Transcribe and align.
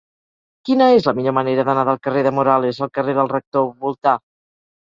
Quina 0.69 0.87
és 0.93 1.09
la 1.09 1.13
millor 1.19 1.35
manera 1.39 1.65
d'anar 1.67 1.83
del 1.91 2.01
carrer 2.07 2.25
de 2.29 2.31
Morales 2.39 2.81
al 2.87 2.93
carrer 2.99 3.19
del 3.19 3.33
Rector 3.37 3.73
Voltà? 3.85 4.17